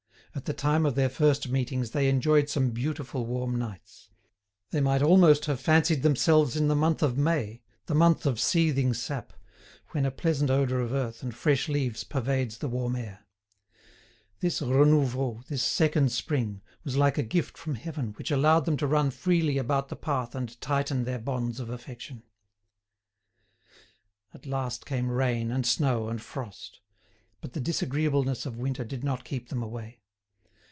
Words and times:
At 0.33 0.45
the 0.45 0.53
time 0.53 0.85
of 0.85 0.95
their 0.95 1.09
first 1.09 1.49
meetings 1.49 1.91
they 1.91 2.07
enjoyed 2.07 2.47
some 2.47 2.69
beautiful 2.71 3.25
warm 3.25 3.59
nights. 3.59 4.09
They 4.69 4.79
might 4.79 5.01
almost 5.03 5.43
have 5.43 5.59
fancied 5.59 6.03
themselves 6.03 6.55
in 6.55 6.69
the 6.69 6.75
month 6.75 7.03
of 7.03 7.17
May, 7.17 7.61
the 7.87 7.93
month 7.95 8.25
of 8.25 8.39
seething 8.39 8.93
sap, 8.93 9.33
when 9.89 10.05
a 10.05 10.09
pleasant 10.09 10.49
odour 10.49 10.79
of 10.79 10.93
earth 10.93 11.21
and 11.21 11.35
fresh 11.35 11.67
leaves 11.67 12.05
pervades 12.05 12.59
the 12.59 12.69
warm 12.69 12.95
air. 12.95 13.25
This 14.39 14.61
renouveau, 14.61 15.41
this 15.49 15.61
second 15.63 16.13
spring, 16.13 16.61
was 16.85 16.95
like 16.95 17.17
a 17.17 17.23
gift 17.23 17.57
from 17.57 17.75
heaven 17.75 18.13
which 18.13 18.31
allowed 18.31 18.61
them 18.63 18.77
to 18.77 18.87
run 18.87 19.11
freely 19.11 19.57
about 19.57 19.89
the 19.89 19.97
path 19.97 20.33
and 20.33 20.59
tighten 20.61 21.03
their 21.03 21.19
bonds 21.19 21.59
of 21.59 21.69
affection. 21.69 22.23
At 24.33 24.45
last 24.45 24.85
came 24.85 25.11
rain, 25.11 25.51
and 25.51 25.65
snow, 25.65 26.07
and 26.07 26.21
frost. 26.21 26.79
But 27.41 27.51
the 27.51 27.59
disagreeableness 27.59 28.45
of 28.45 28.55
winter 28.55 28.85
did 28.85 29.03
not 29.03 29.25
keep 29.25 29.49
them 29.49 29.61
away. 29.61 29.97